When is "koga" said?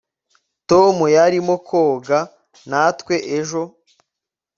1.67-2.19